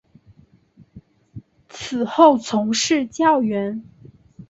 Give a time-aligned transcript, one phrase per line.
[1.69, 3.83] 此后从事教员。